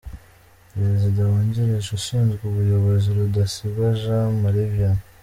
Perezida 0.71 1.19
wungirije 1.31 1.89
ushinzwe 1.99 2.41
ubuyobozi: 2.49 3.07
Rudasingwa 3.17 3.87
Jean 4.01 4.29
Marie 4.41 4.71
Vianney. 4.73 5.05